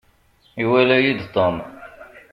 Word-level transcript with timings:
Iwala-yi-d 0.61 1.21
Tom. 1.35 1.55